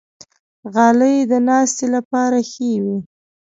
[0.73, 2.97] غلۍ د ناستې لپاره ښه وي.